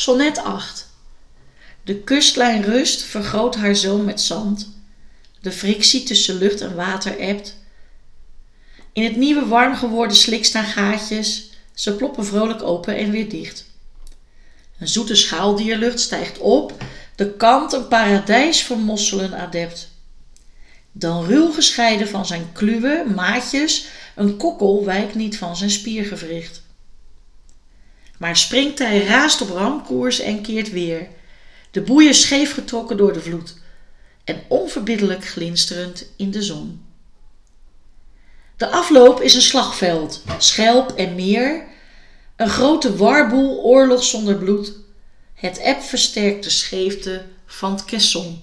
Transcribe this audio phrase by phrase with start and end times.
[0.00, 0.88] Sonnet 8
[1.82, 4.68] De kustlijn rust vergroot haar zoom met zand.
[5.40, 7.56] De frictie tussen lucht en water ebt.
[8.92, 11.50] In het nieuwe warm geworden slik staan gaatjes.
[11.74, 13.64] Ze ploppen vrolijk open en weer dicht.
[14.78, 16.84] Een zoete schaaldierlucht stijgt op.
[17.16, 19.90] De kant een paradijs voor mosselen adept.
[20.92, 23.86] Dan ruw gescheiden van zijn kluwe, maatjes,
[24.16, 26.62] een kokkel wijkt niet van zijn spiergewricht.
[28.20, 31.08] Maar springt hij, raast op ramkoers en keert weer.
[31.70, 33.54] De boeien scheef getrokken door de vloed.
[34.24, 36.84] En onverbiddelijk glinsterend in de zon.
[38.56, 41.64] De afloop is een slagveld, schelp en meer.
[42.36, 44.72] Een grote warboel, oorlog zonder bloed.
[45.34, 48.42] Het eb versterkt de scheefte van het caisson.